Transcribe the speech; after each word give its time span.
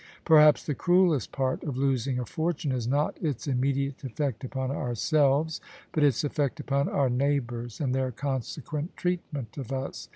Perhaps 0.25 0.65
the 0.65 0.73
cruellest 0.73 1.31
part 1.31 1.63
of 1.63 1.77
losing 1.77 2.17
a 2.17 2.25
fortime 2.25 2.71
is 2.73 2.87
not 2.87 3.15
its 3.21 3.45
immediate 3.47 4.03
effect 4.03 4.43
upon 4.43 4.71
ourselves, 4.71 5.61
but 5.91 6.03
its 6.03 6.23
effect 6.23 6.59
upon 6.59 6.89
our 6.89 7.07
neighbours 7.07 7.79
and 7.79 7.93
their 7.93 8.11
consequent 8.11 8.97
treatment 8.97 9.59
of 9.59 9.71
us. 9.71 10.09